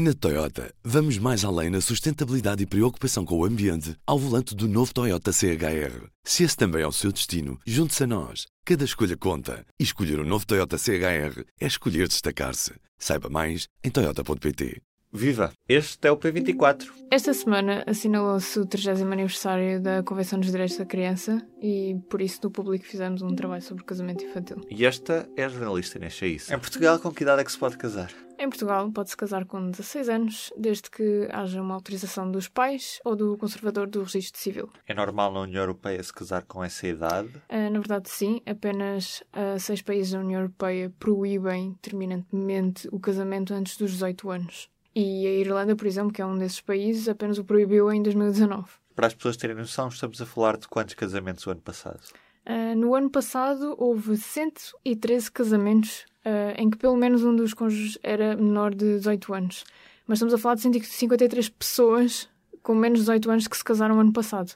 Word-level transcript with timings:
Na 0.00 0.14
Toyota, 0.14 0.72
vamos 0.84 1.18
mais 1.18 1.44
além 1.44 1.70
na 1.70 1.80
sustentabilidade 1.80 2.62
e 2.62 2.66
preocupação 2.66 3.24
com 3.24 3.36
o 3.36 3.44
ambiente 3.44 3.96
ao 4.06 4.16
volante 4.16 4.54
do 4.54 4.68
novo 4.68 4.94
Toyota 4.94 5.32
CHR. 5.32 6.06
Se 6.22 6.44
esse 6.44 6.56
também 6.56 6.82
é 6.82 6.86
o 6.86 6.92
seu 6.92 7.10
destino, 7.10 7.58
junte-se 7.66 8.04
a 8.04 8.06
nós. 8.06 8.46
Cada 8.64 8.84
escolha 8.84 9.16
conta. 9.16 9.66
E 9.76 9.82
escolher 9.82 10.20
o 10.20 10.22
um 10.22 10.24
novo 10.24 10.46
Toyota 10.46 10.78
CHR 10.78 11.42
é 11.60 11.66
escolher 11.66 12.06
destacar-se. 12.06 12.74
Saiba 12.96 13.28
mais 13.28 13.66
em 13.82 13.90
Toyota.pt. 13.90 14.80
Viva! 15.12 15.50
Este 15.68 16.06
é 16.06 16.12
o 16.12 16.16
P24. 16.16 16.86
Esta 17.10 17.34
semana 17.34 17.82
assinalou-se 17.84 18.56
o 18.56 18.66
30 18.66 19.02
aniversário 19.02 19.82
da 19.82 20.04
Convenção 20.04 20.38
dos 20.38 20.52
Direitos 20.52 20.76
da 20.76 20.86
Criança 20.86 21.44
e 21.60 21.96
por 22.08 22.22
isso 22.22 22.38
no 22.44 22.52
público 22.52 22.84
fizemos 22.84 23.20
um 23.20 23.34
trabalho 23.34 23.62
sobre 23.62 23.82
casamento 23.82 24.24
infantil. 24.24 24.58
E 24.70 24.86
esta 24.86 25.28
é 25.36 25.42
a 25.42 25.48
jornalista 25.48 25.98
Inês 25.98 26.12
Chaíça. 26.12 26.54
Em 26.54 26.58
Portugal, 26.60 27.00
com 27.00 27.10
que 27.10 27.24
idade 27.24 27.40
é 27.40 27.44
que 27.44 27.50
se 27.50 27.58
pode 27.58 27.76
casar? 27.76 28.27
Em 28.40 28.48
Portugal, 28.48 28.88
pode-se 28.92 29.16
casar 29.16 29.44
com 29.44 29.68
16 29.68 30.08
anos, 30.08 30.52
desde 30.56 30.88
que 30.88 31.28
haja 31.32 31.60
uma 31.60 31.74
autorização 31.74 32.30
dos 32.30 32.46
pais 32.46 33.00
ou 33.04 33.16
do 33.16 33.36
conservador 33.36 33.88
do 33.88 34.04
registro 34.04 34.40
civil. 34.40 34.70
É 34.86 34.94
normal 34.94 35.32
na 35.32 35.40
União 35.40 35.60
Europeia 35.60 36.00
se 36.00 36.12
casar 36.12 36.44
com 36.44 36.62
essa 36.62 36.86
idade? 36.86 37.30
Uh, 37.50 37.68
na 37.68 37.80
verdade, 37.80 38.08
sim. 38.08 38.40
Apenas 38.46 39.24
uh, 39.32 39.58
seis 39.58 39.82
países 39.82 40.12
da 40.12 40.20
União 40.20 40.40
Europeia 40.40 40.92
proíbem 41.00 41.76
terminantemente 41.82 42.88
o 42.92 43.00
casamento 43.00 43.52
antes 43.52 43.76
dos 43.76 43.90
18 43.90 44.30
anos. 44.30 44.70
E 44.94 45.26
a 45.26 45.30
Irlanda, 45.30 45.74
por 45.74 45.88
exemplo, 45.88 46.12
que 46.12 46.22
é 46.22 46.26
um 46.26 46.38
desses 46.38 46.60
países, 46.60 47.08
apenas 47.08 47.38
o 47.38 47.44
proibiu 47.44 47.92
em 47.92 48.00
2019. 48.00 48.68
Para 48.94 49.08
as 49.08 49.14
pessoas 49.14 49.36
terem 49.36 49.56
noção, 49.56 49.88
estamos 49.88 50.22
a 50.22 50.26
falar 50.26 50.56
de 50.56 50.68
quantos 50.68 50.94
casamentos 50.94 51.44
o 51.44 51.50
ano 51.50 51.60
passado? 51.60 52.00
Uh, 52.46 52.76
no 52.76 52.94
ano 52.94 53.10
passado 53.10 53.74
houve 53.76 54.16
113 54.16 55.30
casamentos 55.32 56.06
uh, 56.28 56.54
em 56.60 56.68
que 56.68 56.76
pelo 56.76 56.96
menos 56.96 57.24
um 57.24 57.34
dos 57.34 57.54
cônjuges 57.54 57.98
era 58.02 58.36
menor 58.36 58.74
de 58.74 58.98
18 58.98 59.34
anos. 59.34 59.64
Mas 60.06 60.18
estamos 60.18 60.34
a 60.34 60.38
falar 60.38 60.56
de 60.56 60.62
153 60.62 61.48
pessoas 61.48 62.28
com 62.62 62.74
menos 62.74 62.98
de 63.00 63.04
18 63.04 63.30
anos 63.30 63.48
que 63.48 63.56
se 63.56 63.64
casaram 63.64 63.94
no 63.94 64.00
ano 64.00 64.12
passado. 64.12 64.52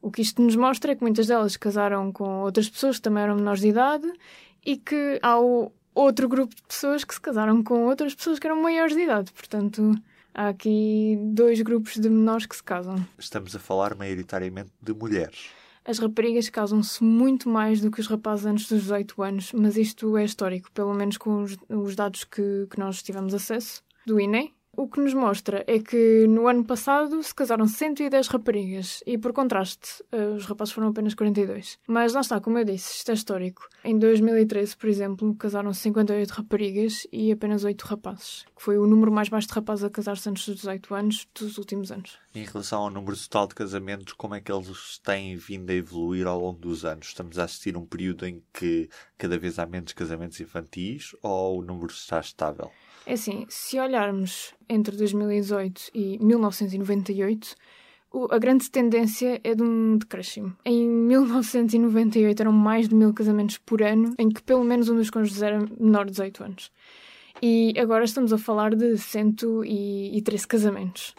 O 0.00 0.10
que 0.10 0.22
isto 0.22 0.40
nos 0.40 0.54
mostra 0.54 0.92
é 0.92 0.94
que 0.94 1.02
muitas 1.02 1.26
delas 1.26 1.56
casaram 1.56 2.12
com 2.12 2.42
outras 2.42 2.68
pessoas 2.68 2.96
que 2.96 3.02
também 3.02 3.24
eram 3.24 3.34
menores 3.34 3.60
de 3.60 3.68
idade 3.68 4.12
e 4.64 4.76
que 4.76 5.18
há 5.22 5.36
outro 5.94 6.28
grupo 6.28 6.54
de 6.54 6.62
pessoas 6.62 7.04
que 7.04 7.14
se 7.14 7.20
casaram 7.20 7.62
com 7.62 7.86
outras 7.86 8.14
pessoas 8.14 8.38
que 8.38 8.46
eram 8.46 8.62
maiores 8.62 8.94
de 8.94 9.02
idade. 9.02 9.32
Portanto, 9.32 9.96
há 10.32 10.48
aqui 10.48 11.18
dois 11.20 11.60
grupos 11.60 11.96
de 11.96 12.08
menores 12.08 12.46
que 12.46 12.54
se 12.54 12.62
casam. 12.62 13.04
Estamos 13.18 13.56
a 13.56 13.58
falar 13.58 13.96
maioritariamente 13.96 14.70
de 14.80 14.94
mulheres. 14.94 15.50
As 15.88 15.98
raparigas 15.98 16.50
casam-se 16.50 17.02
muito 17.02 17.48
mais 17.48 17.80
do 17.80 17.90
que 17.90 17.98
os 17.98 18.06
rapazes 18.06 18.44
antes 18.44 18.68
dos 18.68 18.82
18 18.82 19.22
anos, 19.22 19.52
mas 19.54 19.74
isto 19.74 20.18
é 20.18 20.24
histórico, 20.26 20.70
pelo 20.72 20.92
menos 20.92 21.16
com 21.16 21.42
os, 21.42 21.56
os 21.66 21.96
dados 21.96 22.24
que, 22.24 22.66
que 22.70 22.78
nós 22.78 23.02
tivemos 23.02 23.32
acesso 23.32 23.82
do 24.06 24.20
INE. 24.20 24.52
O 24.76 24.86
que 24.86 25.00
nos 25.00 25.14
mostra 25.14 25.64
é 25.66 25.78
que 25.78 26.26
no 26.28 26.46
ano 26.46 26.62
passado 26.62 27.20
se 27.22 27.34
casaram 27.34 27.66
110 27.66 28.28
raparigas 28.28 29.02
e, 29.06 29.16
por 29.16 29.32
contraste, 29.32 30.04
eh, 30.12 30.28
os 30.36 30.44
rapazes 30.44 30.72
foram 30.72 30.88
apenas 30.88 31.14
42. 31.14 31.78
Mas 31.88 32.12
lá 32.12 32.20
está, 32.20 32.38
como 32.38 32.58
eu 32.58 32.64
disse, 32.64 32.98
isto 32.98 33.10
é 33.10 33.14
histórico. 33.14 33.66
Em 33.82 33.98
2013, 33.98 34.76
por 34.76 34.88
exemplo, 34.88 35.34
casaram 35.34 35.72
58 35.72 36.30
raparigas 36.30 37.08
e 37.10 37.32
apenas 37.32 37.64
8 37.64 37.82
rapazes, 37.82 38.44
que 38.54 38.62
foi 38.62 38.78
o 38.78 38.86
número 38.86 39.10
mais 39.10 39.28
baixo 39.28 39.48
de 39.48 39.54
rapazes 39.54 39.84
a 39.84 39.90
casar-se 39.90 40.28
antes 40.28 40.46
dos 40.46 40.56
18 40.56 40.94
anos 40.94 41.26
dos 41.34 41.58
últimos 41.58 41.90
anos. 41.90 42.18
Em 42.38 42.44
relação 42.44 42.82
ao 42.82 42.90
número 42.90 43.16
total 43.16 43.48
de 43.48 43.54
casamentos, 43.56 44.12
como 44.12 44.36
é 44.36 44.40
que 44.40 44.52
eles 44.52 45.00
têm 45.02 45.34
vindo 45.34 45.70
a 45.70 45.74
evoluir 45.74 46.24
ao 46.24 46.40
longo 46.40 46.60
dos 46.60 46.84
anos? 46.84 47.08
Estamos 47.08 47.36
a 47.36 47.42
assistir 47.42 47.76
um 47.76 47.84
período 47.84 48.24
em 48.24 48.40
que 48.54 48.88
cada 49.18 49.36
vez 49.36 49.58
há 49.58 49.66
menos 49.66 49.92
casamentos 49.92 50.40
infantis 50.40 51.16
ou 51.20 51.58
o 51.58 51.62
número 51.62 51.90
está 51.90 52.20
estável? 52.20 52.70
É 53.04 53.14
assim, 53.14 53.44
se 53.48 53.80
olharmos 53.80 54.54
entre 54.68 54.96
2018 54.96 55.90
e 55.92 56.16
1998, 56.24 57.56
a 58.30 58.38
grande 58.38 58.70
tendência 58.70 59.40
é 59.42 59.56
de 59.56 59.62
um 59.64 59.98
decréscimo. 59.98 60.56
Em 60.64 60.88
1998 60.88 62.40
eram 62.40 62.52
mais 62.52 62.88
de 62.88 62.94
mil 62.94 63.12
casamentos 63.12 63.58
por 63.58 63.82
ano, 63.82 64.14
em 64.16 64.28
que 64.28 64.44
pelo 64.44 64.62
menos 64.62 64.88
um 64.88 64.94
dos 64.94 65.10
cônjuges 65.10 65.42
era 65.42 65.58
menor 65.76 66.04
de 66.04 66.12
18 66.12 66.44
anos. 66.44 66.70
E 67.42 67.74
agora 67.76 68.04
estamos 68.04 68.32
a 68.32 68.38
falar 68.38 68.76
de 68.76 68.96
113 68.96 70.46
casamentos. 70.46 71.16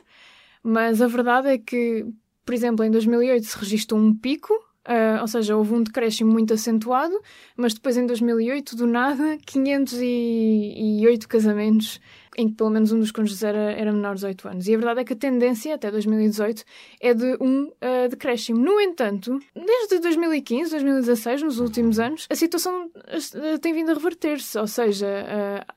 Mas 0.63 1.01
a 1.01 1.07
verdade 1.07 1.49
é 1.49 1.57
que, 1.57 2.05
por 2.45 2.53
exemplo, 2.53 2.83
em 2.83 2.91
2008 2.91 3.45
se 3.45 3.57
registrou 3.57 3.99
um 3.99 4.13
pico, 4.13 4.53
Uh, 4.89 5.21
ou 5.21 5.27
seja, 5.27 5.55
houve 5.55 5.73
um 5.75 5.83
decréscimo 5.83 6.31
muito 6.31 6.51
acentuado, 6.51 7.13
mas 7.55 7.75
depois 7.75 7.95
em 7.95 8.07
2008, 8.07 8.75
do 8.75 8.87
nada, 8.87 9.37
508 9.45 11.27
casamentos 11.27 12.01
em 12.39 12.47
que 12.47 12.55
pelo 12.55 12.69
menos 12.69 12.93
um 12.93 12.99
dos 12.99 13.11
cônjuges 13.11 13.43
era, 13.43 13.73
era 13.73 13.91
menor 13.91 14.15
de 14.15 14.21
18 14.21 14.47
anos. 14.47 14.67
E 14.67 14.73
a 14.73 14.77
verdade 14.77 15.01
é 15.01 15.03
que 15.03 15.11
a 15.11 15.15
tendência, 15.15 15.75
até 15.75 15.91
2018, 15.91 16.63
é 17.01 17.13
de 17.13 17.37
um 17.41 17.65
uh, 17.65 18.09
decréscimo. 18.09 18.57
No 18.57 18.79
entanto, 18.79 19.37
desde 19.53 19.99
2015, 19.99 20.71
2016, 20.71 21.43
nos 21.43 21.59
últimos 21.59 21.99
anos, 21.99 22.27
a 22.29 22.35
situação 22.35 22.85
uh, 22.85 23.59
tem 23.59 23.73
vindo 23.73 23.91
a 23.91 23.93
reverter-se, 23.93 24.57
ou 24.57 24.67
seja, 24.67 25.05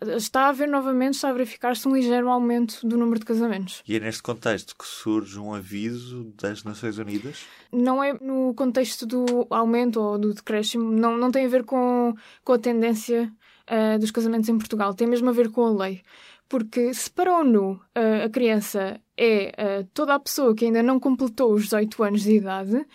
uh, 0.00 0.10
está 0.10 0.42
a 0.42 0.48
haver 0.50 0.68
novamente, 0.68 1.14
está 1.14 1.30
a 1.30 1.32
verificar-se 1.32 1.88
um 1.88 1.96
ligeiro 1.96 2.28
aumento 2.28 2.86
do 2.86 2.96
número 2.96 3.18
de 3.18 3.26
casamentos. 3.26 3.82
E 3.88 3.96
é 3.96 4.00
neste 4.00 4.22
contexto 4.22 4.76
que 4.78 4.86
surge 4.86 5.40
um 5.40 5.52
aviso 5.52 6.32
das 6.40 6.62
Nações 6.62 6.96
Unidas? 6.96 7.44
Não 7.72 8.04
é 8.04 8.12
no 8.12 8.54
contexto 8.54 9.04
do 9.04 9.48
aumento 9.50 10.00
ou 10.00 10.16
do 10.16 10.32
decréscimo, 10.32 10.92
não, 10.92 11.16
não 11.16 11.32
tem 11.32 11.44
a 11.44 11.48
ver 11.48 11.64
com, 11.64 12.14
com 12.44 12.52
a 12.52 12.58
tendência 12.58 13.32
uh, 13.68 13.98
dos 13.98 14.12
casamentos 14.12 14.48
em 14.48 14.56
Portugal, 14.56 14.94
tem 14.94 15.08
mesmo 15.08 15.28
a 15.28 15.32
ver 15.32 15.50
com 15.50 15.64
a 15.64 15.84
lei. 15.84 16.02
Porque 16.52 16.92
se 16.92 17.10
para 17.10 17.30
a 17.30 17.38
ONU 17.38 17.80
uh, 17.96 18.26
a 18.26 18.28
criança 18.28 19.00
é 19.16 19.86
toda 19.94 20.14
a 20.14 20.20
pessoa 20.20 20.54
que 20.54 20.66
ainda 20.66 20.82
não 20.82 21.00
completou 21.00 21.54
os 21.54 21.62
18 21.62 22.02
anos 22.02 22.22
de 22.24 22.36
idade, 22.36 22.86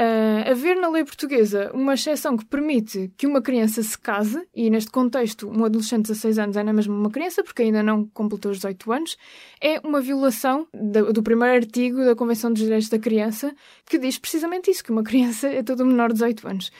Uh, 0.00 0.50
haver 0.50 0.76
na 0.76 0.88
lei 0.88 1.04
portuguesa 1.04 1.70
uma 1.74 1.92
exceção 1.92 2.34
que 2.34 2.46
permite 2.46 3.12
que 3.18 3.26
uma 3.26 3.42
criança 3.42 3.82
se 3.82 3.98
case, 3.98 4.48
e 4.54 4.70
neste 4.70 4.90
contexto 4.90 5.46
um 5.46 5.62
adolescente 5.62 6.06
de 6.06 6.12
16 6.12 6.38
anos 6.38 6.56
é 6.56 6.62
na 6.62 6.72
mesma 6.72 6.94
uma 6.94 7.10
criança, 7.10 7.44
porque 7.44 7.60
ainda 7.60 7.82
não 7.82 8.06
completou 8.06 8.50
os 8.50 8.56
18 8.56 8.92
anos, 8.92 9.18
é 9.60 9.78
uma 9.80 10.00
violação 10.00 10.66
do, 10.72 11.12
do 11.12 11.22
primeiro 11.22 11.54
artigo 11.54 12.02
da 12.02 12.16
Convenção 12.16 12.50
dos 12.50 12.62
Direitos 12.62 12.88
da 12.88 12.98
Criança, 12.98 13.54
que 13.84 13.98
diz 13.98 14.16
precisamente 14.16 14.70
isso, 14.70 14.82
que 14.82 14.90
uma 14.90 15.02
criança 15.04 15.48
é 15.48 15.62
toda 15.62 15.84
menor 15.84 16.08
de 16.08 16.14
18 16.14 16.48
anos. 16.48 16.72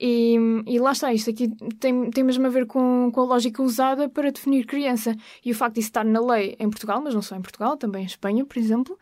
E, 0.00 0.36
e, 0.64 0.78
lá 0.78 0.92
está, 0.92 1.12
isto 1.12 1.28
aqui 1.28 1.50
tem, 1.80 2.08
tem 2.10 2.22
mesmo 2.22 2.46
a 2.46 2.48
ver 2.48 2.66
com, 2.66 3.10
com 3.12 3.20
a 3.20 3.24
lógica 3.24 3.60
usada 3.60 4.08
para 4.08 4.30
definir 4.30 4.64
criança. 4.64 5.16
E 5.44 5.50
o 5.50 5.54
facto 5.54 5.74
de 5.74 5.80
isso 5.80 5.88
estar 5.88 6.04
na 6.04 6.20
lei 6.20 6.54
em 6.60 6.70
Portugal, 6.70 7.00
mas 7.02 7.14
não 7.14 7.22
só 7.22 7.34
em 7.34 7.42
Portugal, 7.42 7.76
também 7.76 8.04
em 8.04 8.06
Espanha, 8.06 8.44
por 8.44 8.58
exemplo, 8.58 8.96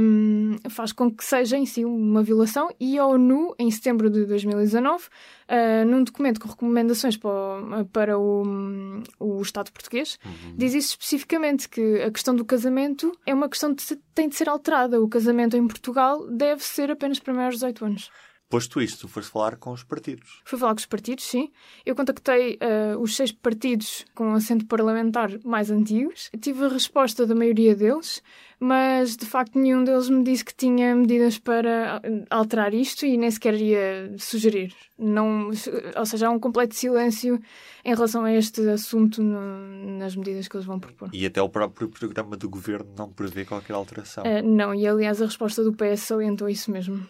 um, 0.00 0.56
faz 0.68 0.92
com 0.92 1.10
que 1.10 1.24
seja 1.24 1.56
em 1.56 1.64
si 1.64 1.84
uma 1.84 2.24
violação. 2.24 2.70
E 2.80 2.98
a 2.98 3.06
ONU, 3.06 3.54
em 3.58 3.70
setembro 3.70 4.08
de 4.08 4.24
2019, 4.24 5.04
uh, 5.04 5.86
num 5.86 6.02
documento 6.02 6.40
com 6.40 6.48
recomendações 6.48 7.14
para 7.14 7.28
o, 7.28 7.84
para 7.92 8.18
o, 8.18 9.02
o 9.18 9.42
Estado 9.42 9.70
português, 9.70 10.18
uhum. 10.24 10.54
diz 10.56 10.72
isso 10.72 10.88
especificamente, 10.92 11.68
que 11.68 12.00
a 12.00 12.10
questão 12.10 12.34
do 12.34 12.42
casamento 12.42 13.12
é 13.26 13.34
uma 13.34 13.50
questão 13.50 13.74
que 13.74 13.84
tem 14.14 14.30
de 14.30 14.36
ser 14.36 14.48
alterada. 14.48 14.98
O 14.98 15.08
casamento 15.08 15.58
em 15.58 15.68
Portugal 15.68 16.26
deve 16.28 16.64
ser 16.64 16.90
apenas 16.90 17.18
para 17.18 17.34
maiores 17.34 17.58
de 17.58 17.66
18 17.66 17.84
anos. 17.84 18.10
Posto 18.50 18.82
isto, 18.82 19.06
foste 19.06 19.30
falar 19.30 19.54
com 19.54 19.70
os 19.70 19.84
partidos. 19.84 20.42
Fui 20.44 20.58
falar 20.58 20.72
com 20.72 20.80
os 20.80 20.86
partidos, 20.86 21.24
sim. 21.24 21.52
Eu 21.86 21.94
contactei 21.94 22.58
uh, 22.60 22.98
os 22.98 23.14
seis 23.14 23.30
partidos 23.30 24.04
com 24.12 24.34
assento 24.34 24.66
parlamentar 24.66 25.30
mais 25.44 25.70
antigos. 25.70 26.28
Tive 26.40 26.64
a 26.64 26.68
resposta 26.68 27.24
da 27.24 27.32
maioria 27.32 27.76
deles, 27.76 28.20
mas 28.58 29.16
de 29.16 29.24
facto 29.24 29.56
nenhum 29.56 29.84
deles 29.84 30.10
me 30.10 30.24
disse 30.24 30.44
que 30.44 30.52
tinha 30.52 30.96
medidas 30.96 31.38
para 31.38 32.02
alterar 32.28 32.74
isto 32.74 33.06
e 33.06 33.16
nem 33.16 33.30
sequer 33.30 33.54
ia 33.54 34.12
sugerir. 34.18 34.74
Não, 34.98 35.50
ou 35.96 36.06
seja, 36.06 36.26
há 36.26 36.30
um 36.30 36.40
completo 36.40 36.74
silêncio 36.74 37.40
em 37.84 37.94
relação 37.94 38.24
a 38.24 38.32
este 38.32 38.68
assunto 38.68 39.22
no, 39.22 39.96
nas 39.96 40.16
medidas 40.16 40.48
que 40.48 40.56
eles 40.56 40.66
vão 40.66 40.80
propor. 40.80 41.08
E 41.12 41.24
até 41.24 41.40
o 41.40 41.48
próprio 41.48 41.88
programa 41.88 42.36
do 42.36 42.50
governo 42.50 42.92
não 42.98 43.08
prevê 43.08 43.44
qualquer 43.44 43.74
alteração? 43.74 44.24
Uh, 44.24 44.42
não, 44.44 44.74
e 44.74 44.88
aliás 44.88 45.22
a 45.22 45.26
resposta 45.26 45.62
do 45.62 45.72
PS 45.72 46.00
salientou 46.00 46.48
isso 46.48 46.72
mesmo. 46.72 47.06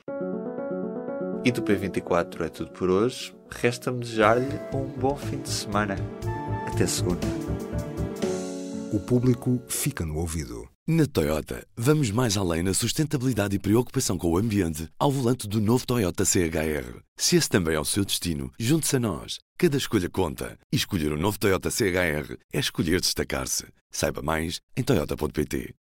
E 1.43 1.51
do 1.51 1.63
P24 1.63 2.43
é 2.43 2.49
tudo 2.49 2.71
por 2.73 2.91
hoje. 2.91 3.35
Resta-me 3.51 4.01
desejar-lhe 4.01 4.47
um 4.75 4.85
bom 4.85 5.17
fim 5.17 5.39
de 5.41 5.49
semana. 5.49 5.97
Até 6.67 6.87
segunda. 6.87 7.27
O 8.93 9.01
público 9.01 9.63
fica 9.67 10.05
no 10.05 10.19
ouvido. 10.19 10.69
Na 10.87 11.07
Toyota, 11.07 11.67
vamos 11.77 12.11
mais 12.11 12.37
além 12.37 12.63
na 12.63 12.75
sustentabilidade 12.75 13.57
e 13.57 13.59
preocupação 13.59 14.19
com 14.19 14.33
o 14.33 14.37
ambiente 14.37 14.89
ao 14.99 15.11
volante 15.11 15.49
do 15.49 15.61
novo 15.61 15.87
Toyota 15.87 16.25
CHR. 16.25 17.01
Se 17.17 17.37
esse 17.37 17.49
também 17.49 17.75
é 17.75 17.81
o 17.81 17.85
seu 17.85 18.05
destino, 18.05 18.51
junte-se 18.59 18.97
a 18.97 19.01
nós. 19.01 19.39
Cada 19.57 19.79
escolha 19.79 20.11
conta. 20.11 20.59
E 20.71 20.77
escolher 20.77 21.13
o 21.13 21.17
um 21.17 21.21
novo 21.21 21.39
Toyota 21.39 21.71
CHR 21.71 22.37
é 22.53 22.59
escolher 22.59 23.01
destacar-se. 23.01 23.67
Saiba 23.91 24.21
mais 24.21 24.61
em 24.77 24.83
Toyota.pt. 24.83 25.75